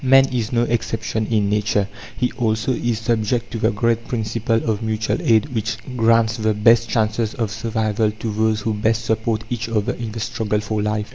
[0.03, 1.87] Man is no exception in nature.
[2.17, 6.89] He also is subject to the great principle of Mutual Aid which grants the best
[6.89, 11.09] chances of survival to those who best support each other in the struggle for life.